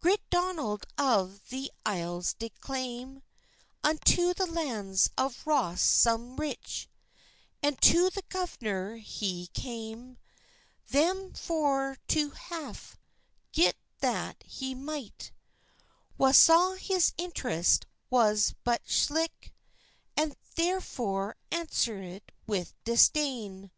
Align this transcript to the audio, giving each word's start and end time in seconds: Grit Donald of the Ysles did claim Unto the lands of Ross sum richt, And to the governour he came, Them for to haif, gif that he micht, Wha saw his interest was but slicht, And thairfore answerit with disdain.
Grit 0.00 0.22
Donald 0.30 0.86
of 0.96 1.50
the 1.50 1.70
Ysles 1.84 2.32
did 2.38 2.58
claim 2.58 3.22
Unto 3.82 4.32
the 4.32 4.46
lands 4.46 5.10
of 5.18 5.46
Ross 5.46 5.82
sum 5.82 6.36
richt, 6.36 6.88
And 7.62 7.78
to 7.82 8.08
the 8.08 8.22
governour 8.30 8.96
he 8.96 9.48
came, 9.48 10.16
Them 10.88 11.34
for 11.34 11.98
to 12.08 12.30
haif, 12.30 12.96
gif 13.52 13.74
that 14.00 14.42
he 14.44 14.74
micht, 14.74 15.32
Wha 16.16 16.30
saw 16.32 16.76
his 16.76 17.12
interest 17.18 17.84
was 18.08 18.54
but 18.64 18.86
slicht, 18.86 19.50
And 20.16 20.34
thairfore 20.56 21.34
answerit 21.52 22.22
with 22.46 22.72
disdain. 22.84 23.70